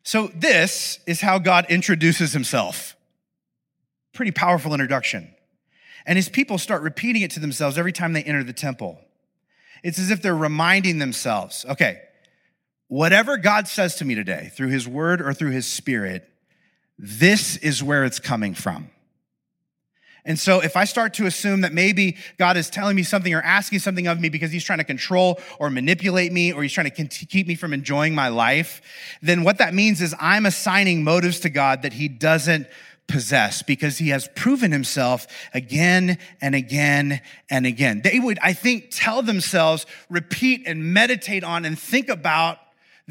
[0.04, 2.98] So, this is how God introduces himself.
[4.14, 5.34] Pretty powerful introduction.
[6.06, 9.00] And his people start repeating it to themselves every time they enter the temple.
[9.84, 12.02] It's as if they're reminding themselves okay,
[12.88, 16.28] whatever God says to me today through his word or through his spirit,
[16.98, 18.90] this is where it's coming from.
[20.26, 23.42] And so if I start to assume that maybe God is telling me something or
[23.42, 26.90] asking something of me because he's trying to control or manipulate me or he's trying
[26.90, 28.82] to keep me from enjoying my life,
[29.22, 32.68] then what that means is I'm assigning motives to God that he doesn't
[33.08, 38.02] possess because he has proven himself again and again and again.
[38.04, 42.58] They would, I think, tell themselves, repeat and meditate on and think about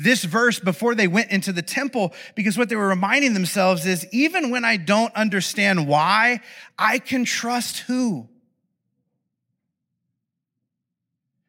[0.03, 4.07] this verse before they went into the temple because what they were reminding themselves is
[4.13, 6.41] even when I don't understand why,
[6.79, 8.29] I can trust who?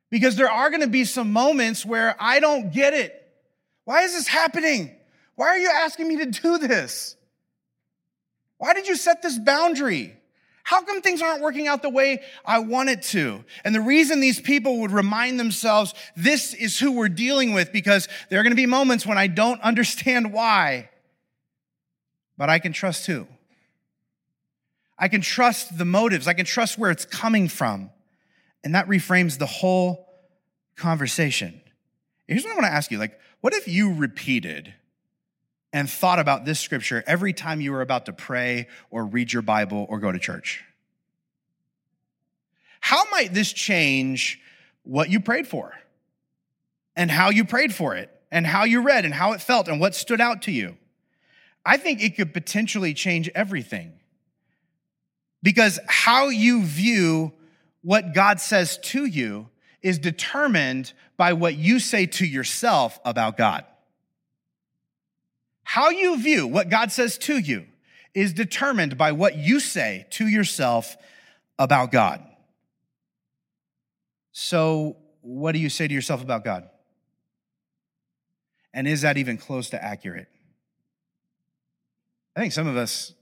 [0.10, 3.18] Because there are going to be some moments where I don't get it.
[3.86, 4.96] Why is this happening?
[5.36, 7.16] Why are you asking me to do this?
[8.58, 10.18] Why did you set this boundary?
[10.64, 13.44] How come things aren't working out the way I want it to?
[13.64, 18.08] And the reason these people would remind themselves this is who we're dealing with because
[18.30, 20.90] there are going to be moments when I don't understand why,
[22.38, 23.28] but I can trust who?
[24.98, 27.90] I can trust the motives, I can trust where it's coming from.
[28.64, 30.08] And that reframes the whole
[30.76, 31.60] conversation.
[32.28, 34.76] Here's what I want to ask you like, what if you repeated
[35.74, 39.42] and thought about this scripture every time you were about to pray or read your
[39.42, 40.64] Bible or go to church?
[42.80, 44.40] How might this change
[44.84, 45.74] what you prayed for
[46.96, 49.80] and how you prayed for it and how you read and how it felt and
[49.80, 50.78] what stood out to you?
[51.66, 53.94] I think it could potentially change everything
[55.44, 57.34] because how you view
[57.82, 59.50] what God says to you
[59.82, 63.66] is determined by what you say to yourself about God.
[65.72, 67.66] How you view what God says to you
[68.14, 70.98] is determined by what you say to yourself
[71.58, 72.22] about God.
[74.34, 76.70] So, what do you say to yourself about God?
[78.74, 80.28] And is that even close to accurate?
[82.36, 83.14] I think some of us,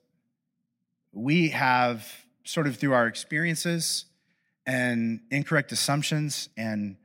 [1.14, 2.12] we have
[2.46, 4.06] sort of through our experiences
[4.66, 6.98] and incorrect assumptions and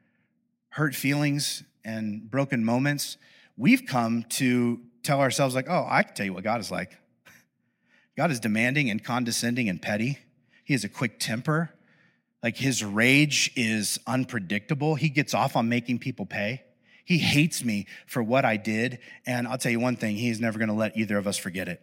[0.71, 3.19] hurt feelings and broken moments,
[3.59, 6.97] we've come to tell ourselves, like, oh, I can tell you what God is like.
[8.17, 10.19] God is demanding and condescending and petty.
[10.65, 11.71] He has a quick temper.
[12.43, 14.97] Like his rage is unpredictable.
[14.97, 16.63] He gets off on making people pay.
[17.05, 18.99] He hates me for what I did.
[19.27, 21.69] And I'll tell you one thing, he's never going to let either of us forget
[21.69, 21.81] it.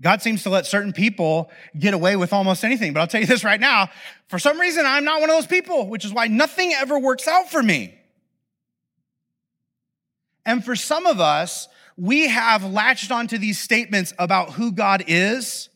[0.00, 2.92] God seems to let certain people get away with almost anything.
[2.92, 3.90] But I'll tell you this right now
[4.28, 7.28] for some reason, I'm not one of those people, which is why nothing ever works
[7.28, 7.94] out for me.
[10.46, 15.68] And for some of us, we have latched onto these statements about who God is,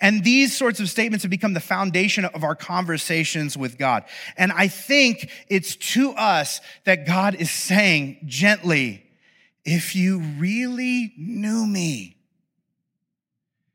[0.00, 4.04] And these sorts of statements have become the foundation of our conversations with God.
[4.36, 9.06] And I think it's to us that God is saying gently,
[9.64, 12.16] if you really knew me,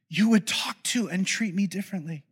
[0.10, 2.24] you would talk to and treat me differently.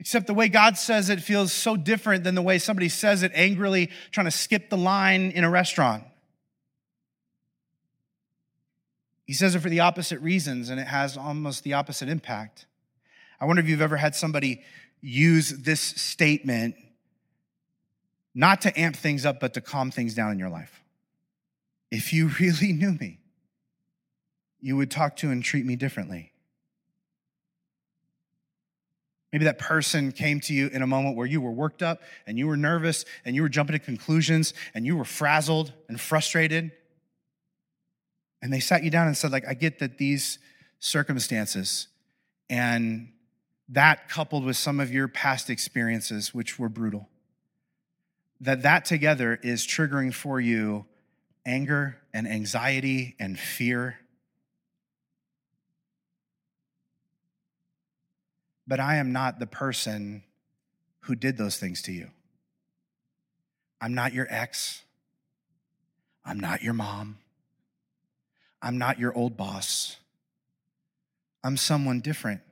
[0.00, 3.32] Except the way God says it feels so different than the way somebody says it
[3.34, 6.04] angrily, trying to skip the line in a restaurant.
[9.26, 12.64] He says it for the opposite reasons, and it has almost the opposite impact.
[13.38, 14.62] I wonder if you've ever had somebody
[15.02, 16.76] use this statement
[18.34, 20.82] not to amp things up, but to calm things down in your life.
[21.90, 23.18] If you really knew me,
[24.60, 26.29] you would talk to and treat me differently.
[29.32, 32.36] Maybe that person came to you in a moment where you were worked up and
[32.36, 36.72] you were nervous and you were jumping to conclusions and you were frazzled and frustrated.
[38.42, 40.38] And they sat you down and said, like, I get that these
[40.80, 41.86] circumstances
[42.48, 43.12] and
[43.68, 47.08] that coupled with some of your past experiences, which were brutal,
[48.40, 50.86] that that together is triggering for you
[51.46, 53.99] anger and anxiety and fear
[58.70, 60.22] but I am not the person
[61.00, 62.08] who did those things to you.
[63.80, 64.84] I'm not your ex.
[66.24, 67.18] I'm not your mom.
[68.62, 69.96] I'm not your old boss.
[71.42, 72.42] I'm someone different.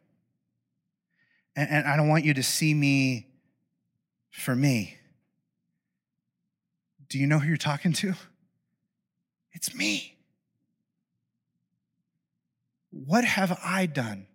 [1.54, 3.28] And, and, I don't want you to see me
[4.30, 4.96] for me.
[7.08, 8.14] Do you know who you're talking to?
[9.52, 10.16] It's me.
[12.90, 14.27] What have I done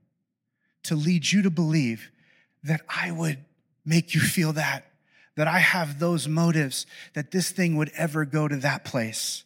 [0.83, 2.11] to lead you to believe
[2.63, 3.39] that I would
[3.85, 4.85] make you feel that,
[5.35, 9.43] that I have those motives, that this thing would ever go to that place.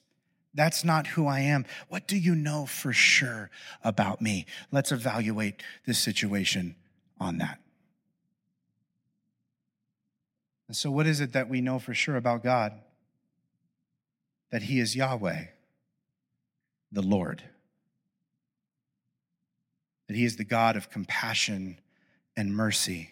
[0.54, 1.66] That's not who I am.
[1.88, 3.50] What do you know for sure
[3.84, 4.46] about me?
[4.72, 6.76] Let's evaluate this situation
[7.20, 7.60] on that.
[10.68, 12.74] And so, what is it that we know for sure about God?
[14.52, 15.46] That He is Yahweh,
[16.92, 17.44] the Lord
[20.08, 21.80] that he is the God of compassion
[22.36, 23.12] and mercy,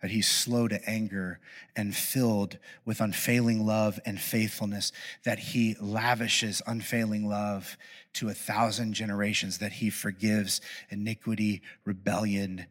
[0.00, 1.40] that he's slow to anger
[1.74, 4.92] and filled with unfailing love and faithfulness,
[5.24, 7.76] that he lavishes unfailing love
[8.14, 12.66] to a thousand generations, that he forgives iniquity, rebellion,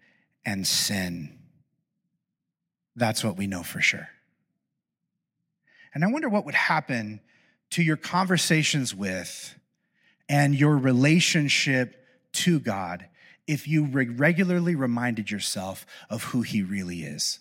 [0.45, 1.39] and sin.
[2.95, 4.09] That's what we know for sure.
[5.93, 7.21] And I wonder what would happen
[7.71, 9.55] to your conversations with
[10.29, 13.07] and your relationship to God
[13.51, 17.39] if you regularly reminded yourself of who he really is.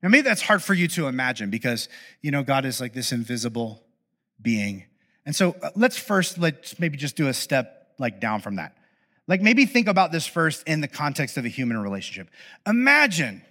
[0.00, 1.88] Now, maybe that's hard for you to imagine because,
[2.22, 3.82] you know, God is like this invisible
[4.40, 4.84] being.
[5.26, 8.76] And so uh, let's first, let's maybe just do a step like down from that.
[9.26, 12.30] Like maybe think about this first in the context of a human relationship.
[12.68, 13.42] Imagine,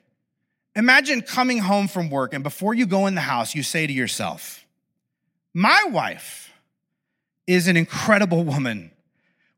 [0.78, 3.92] imagine coming home from work and before you go in the house, you say to
[3.92, 4.66] yourself,
[5.54, 6.54] my wife
[7.48, 8.92] is an incredible woman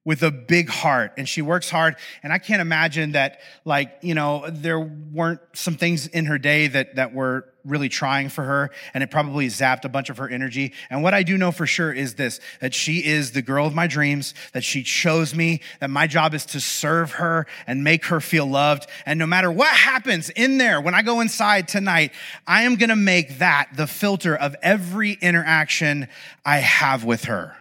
[0.06, 4.16] with a big heart and she works hard and i can't imagine that like you
[4.16, 8.72] know there weren't some things in her day that that were really trying for her
[8.94, 10.74] and it probably zapped a bunch of her energy.
[10.90, 13.74] And what i do know for sure is this that she is the girl of
[13.74, 18.06] my dreams that she chose me that my job is to serve her and make
[18.06, 18.88] her feel loved.
[19.06, 22.12] And no matter what happens in there when i go inside tonight
[22.48, 26.08] i am going to make that the filter of every interaction
[26.46, 27.56] i have with her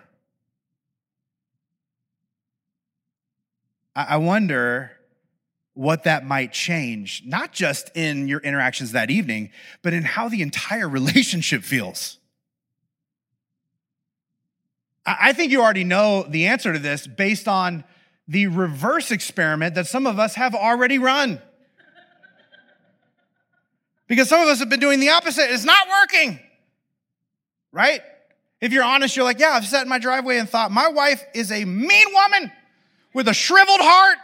[4.04, 4.92] I wonder
[5.74, 9.50] what that might change, not just in your interactions that evening,
[9.82, 12.18] but in how the entire relationship feels.
[15.04, 17.82] I think you already know the answer to this based on
[18.28, 21.40] the reverse experiment that some of us have already run.
[24.06, 25.50] Because some of us have been doing the opposite.
[25.50, 26.38] It's not working,
[27.72, 28.00] right?
[28.60, 31.24] If you're honest, you're like, yeah, I've sat in my driveway and thought, my wife
[31.34, 32.52] is a mean woman
[33.14, 34.18] with a shriveled heart,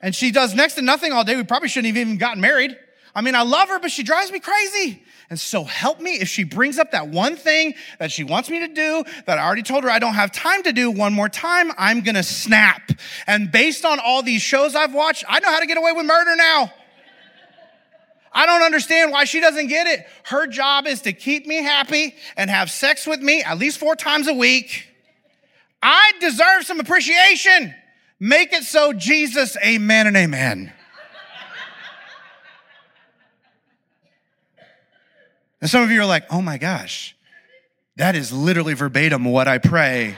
[0.00, 1.36] and she does next to nothing all day.
[1.36, 2.76] We probably shouldn't have even gotten married.
[3.14, 5.02] I mean, I love her, but she drives me crazy.
[5.30, 8.60] And so help me if she brings up that one thing that she wants me
[8.60, 11.28] to do that I already told her I don't have time to do one more
[11.28, 12.90] time, I'm gonna snap.
[13.26, 16.06] And based on all these shows I've watched, I know how to get away with
[16.06, 16.72] murder now.
[18.32, 20.06] I don't understand why she doesn't get it.
[20.24, 23.94] Her job is to keep me happy and have sex with me at least four
[23.94, 24.88] times a week.
[25.80, 27.74] I deserve some appreciation.
[28.20, 30.72] Make it so, Jesus, amen and amen.
[35.60, 37.16] and some of you are like, oh my gosh,
[37.96, 40.16] that is literally verbatim what I pray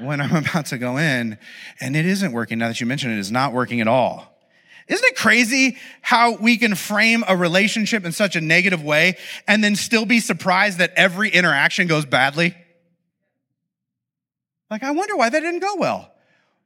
[0.00, 1.38] when I'm about to go in
[1.80, 2.58] and it isn't working.
[2.58, 4.34] Now that you mention it, it is not working at all.
[4.88, 9.62] Isn't it crazy how we can frame a relationship in such a negative way and
[9.62, 12.56] then still be surprised that every interaction goes badly?
[14.70, 16.10] Like, I wonder why that didn't go well.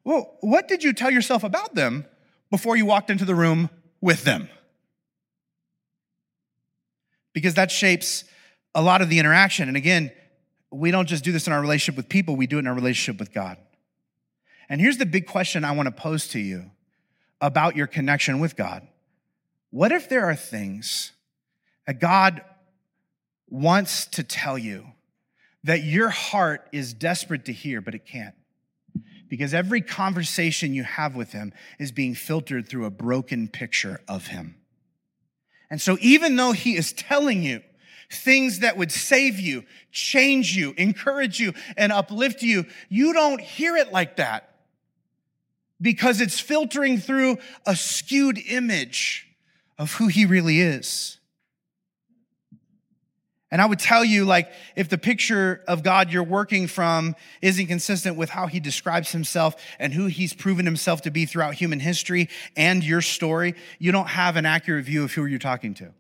[0.05, 2.07] Well, what did you tell yourself about them
[2.51, 4.49] before you walked into the room with them?
[7.33, 8.25] Because that shapes
[8.75, 9.69] a lot of the interaction.
[9.69, 10.13] And again,
[10.71, 12.75] we don't just do this in our relationship with people, we do it in our
[12.75, 13.59] relationship with God.
[14.69, 16.71] And here's the big question I want to pose to you
[17.41, 18.87] about your connection with God.
[19.71, 21.13] What if there are things
[21.87, 22.43] that God
[23.49, 24.87] wants to tell you
[25.65, 28.35] that your heart is desperate to hear, but it can't?
[29.33, 34.27] Because every conversation you have with Him is being filtered through a broken picture of
[34.27, 34.57] Him.
[35.71, 37.63] And so, even though He is telling you,
[38.11, 43.75] things that would save you, change you, encourage you, and uplift you, you don't hear
[43.75, 44.55] it like that
[45.81, 49.27] because it's filtering through a skewed image
[49.79, 51.17] of who he really is.
[53.53, 57.67] And I would tell you, like, if the picture of God you're working from isn't
[57.67, 61.79] consistent with how he describes himself and who he's proven himself to be throughout human
[61.79, 65.93] history and your story, you don't have an accurate view of who you're talking to.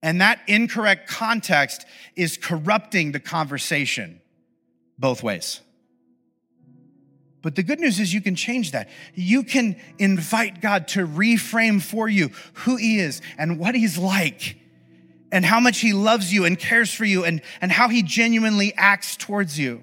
[0.00, 4.20] And that incorrect context is corrupting the conversation
[4.96, 5.60] both ways.
[7.42, 8.88] But the good news is you can change that.
[9.16, 14.61] You can invite God to reframe for you who He is and what He's like
[15.32, 18.72] and how much He loves you and cares for you and, and how He genuinely
[18.76, 19.82] acts towards you.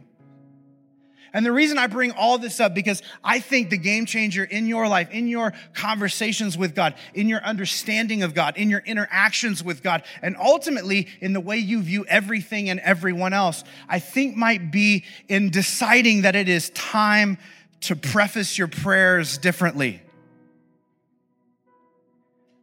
[1.34, 4.66] And the reason I bring all this up because I think the game changer in
[4.66, 9.64] your life, in your conversations with God, in your understanding of God, in your interactions
[9.64, 14.36] with God, and ultimately in the way you view everything and everyone else, I think
[14.36, 17.38] might be in deciding that it is time
[17.82, 20.02] to preface your prayers differently.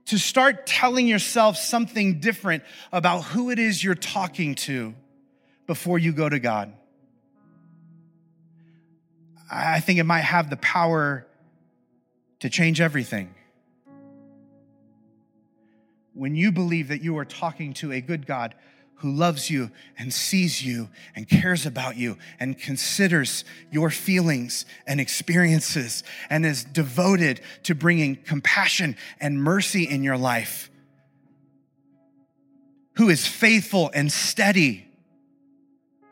[0.07, 4.95] To start telling yourself something different about who it is you're talking to
[5.67, 6.73] before you go to God.
[9.51, 11.27] I think it might have the power
[12.41, 13.35] to change everything.
[16.15, 18.55] When you believe that you are talking to a good God
[18.97, 25.01] who loves you and sees you and cares about you and considers your feelings and
[25.01, 30.71] experiences and is devoted to bringing compassion and mercy in your life,
[32.95, 34.87] who is faithful and steady,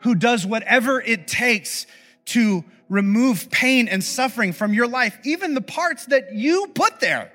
[0.01, 1.87] who does whatever it takes
[2.25, 7.31] to remove pain and suffering from your life, even the parts that you put there.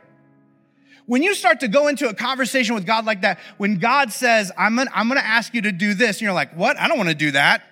[1.10, 4.52] When you start to go into a conversation with God like that, when God says,
[4.56, 6.78] I'm gonna, I'm gonna ask you to do this, and you're like, what?
[6.78, 7.64] I don't wanna do that.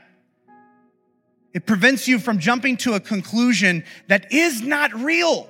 [1.55, 5.49] It prevents you from jumping to a conclusion that is not real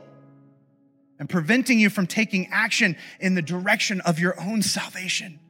[1.19, 5.41] and preventing you from taking action in the direction of your own salvation.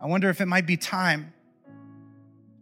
[0.00, 1.32] I wonder if it might be time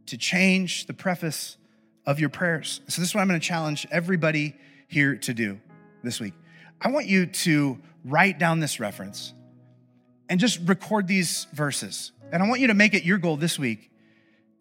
[0.05, 1.57] to change the preface
[2.05, 2.83] of your prayers.
[2.89, 4.55] So, this is what I'm going to challenge everybody
[4.87, 5.59] here to do
[6.03, 6.35] this week.
[6.81, 9.33] I want you to write down this reference
[10.29, 12.12] and just record these verses.
[12.33, 13.91] And I want you to make it your goal this week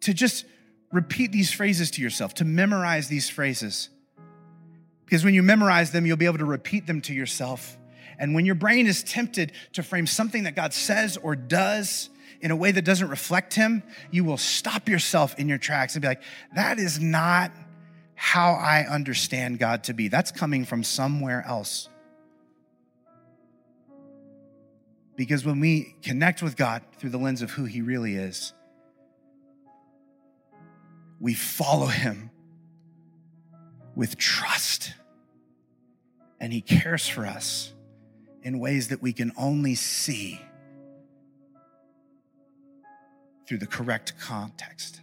[0.00, 0.44] to just
[0.92, 3.88] repeat these phrases to yourself, to memorize these phrases.
[5.04, 7.76] Because when you memorize them, you'll be able to repeat them to yourself.
[8.18, 12.08] And when your brain is tempted to frame something that God says or does
[12.40, 16.02] in a way that doesn't reflect Him, you will stop yourself in your tracks and
[16.02, 16.22] be like,
[16.54, 17.52] that is not
[18.14, 20.08] how I understand God to be.
[20.08, 21.88] That's coming from somewhere else.
[25.16, 28.52] Because when we connect with God through the lens of who He really is,
[31.18, 32.30] we follow Him
[33.94, 34.92] with trust,
[36.38, 37.72] and He cares for us
[38.42, 40.40] in ways that we can only see
[43.48, 45.00] through the correct context.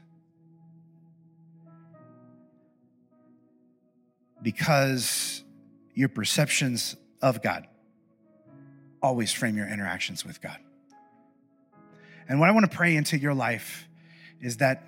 [4.42, 5.44] Because
[5.96, 7.68] your perceptions of God
[9.04, 10.58] always frame your interactions with God.
[12.28, 13.88] And what I want to pray into your life
[14.42, 14.84] is that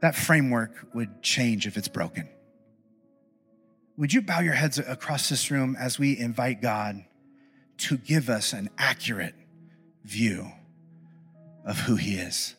[0.00, 2.28] that framework would change if it's broken.
[3.98, 7.04] Would you bow your heads across this room as we invite God
[7.78, 9.34] to give us an accurate
[10.04, 10.50] view
[11.64, 12.54] of who He is.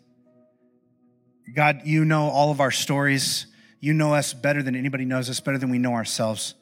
[1.56, 3.48] God, you know all of our stories.
[3.80, 6.56] You know us better than anybody knows us, better than we know ourselves.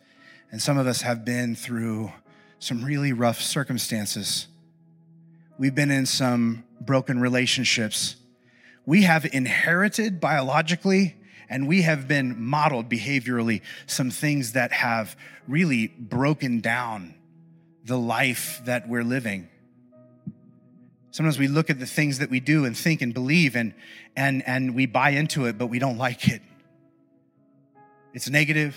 [0.52, 2.12] And some of us have been through
[2.66, 4.48] some really rough circumstances.
[5.60, 8.16] We've been in some broken relationships.
[8.88, 11.16] we have inherited biologically
[11.48, 15.16] and we have been modeled behaviorally some things that have
[15.48, 17.14] really broken down
[17.84, 19.48] the life that we're living.
[21.12, 23.76] Sometimes we look at the things that we do and think and believe and,
[24.16, 26.42] and, and we buy into it, but we don't like it.
[28.14, 28.76] It's negative,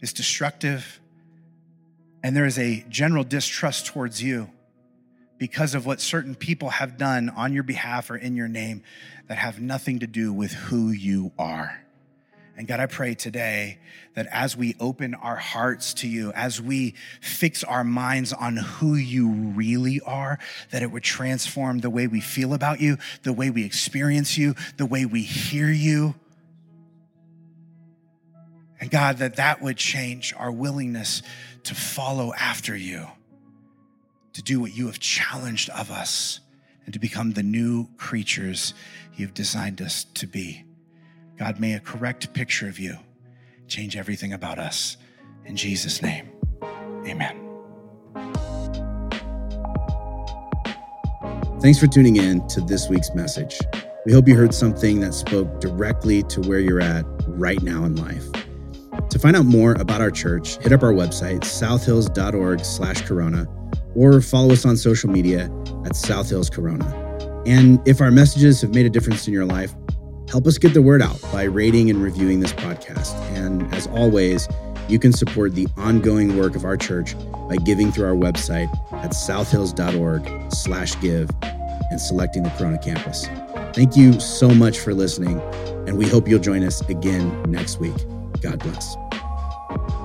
[0.00, 1.00] it's destructive,
[2.24, 4.48] and there is a general distrust towards you
[5.36, 8.82] because of what certain people have done on your behalf or in your name
[9.28, 11.84] that have nothing to do with who you are.
[12.56, 13.78] And God, I pray today
[14.14, 18.94] that as we open our hearts to you, as we fix our minds on who
[18.94, 20.38] you really are,
[20.70, 24.54] that it would transform the way we feel about you, the way we experience you,
[24.78, 26.14] the way we hear you.
[28.80, 31.22] And God, that that would change our willingness
[31.64, 33.06] to follow after you,
[34.32, 36.40] to do what you have challenged of us,
[36.84, 38.74] and to become the new creatures
[39.16, 40.64] you've designed us to be.
[41.38, 42.96] God, may a correct picture of you
[43.66, 44.96] change everything about us.
[45.46, 46.30] In Jesus' name,
[47.06, 47.40] amen.
[51.60, 53.58] Thanks for tuning in to this week's message.
[54.04, 57.96] We hope you heard something that spoke directly to where you're at right now in
[57.96, 58.43] life.
[59.14, 63.46] To find out more about our church, hit up our website, southhills.org slash corona,
[63.94, 65.48] or follow us on social media
[65.86, 66.84] at Southhills Corona.
[67.46, 69.72] And if our messages have made a difference in your life,
[70.28, 73.14] help us get the word out by rating and reviewing this podcast.
[73.36, 74.48] And as always,
[74.88, 77.14] you can support the ongoing work of our church
[77.48, 78.68] by giving through our website
[79.04, 81.30] at southhills.org slash give
[81.92, 83.28] and selecting the Corona campus.
[83.74, 85.40] Thank you so much for listening,
[85.86, 87.94] and we hope you'll join us again next week.
[88.40, 88.96] God bless
[89.70, 90.03] you